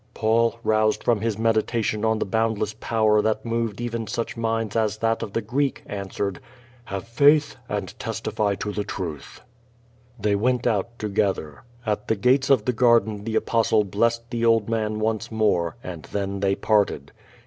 [0.15, 4.97] Paul, roused from his kneditation on the boundless power that moved even such mifads as
[4.97, 6.39] that of the Greek, answered:
[6.85, 9.41] "Have faith, and testify vb the truth/'
[10.19, 14.69] They went out togethek At the gates of the garden the Apostle blessed the old
[14.69, 17.11] mant>nee more, and then they parted.